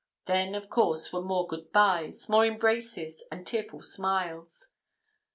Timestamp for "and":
3.31-3.45